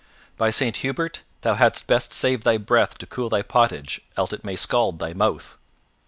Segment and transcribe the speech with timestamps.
[0.35, 4.43] By Saint Hubert, thou hadst best save thy breath to cool thy pottage, else it
[4.43, 5.59] may scald thy mouth."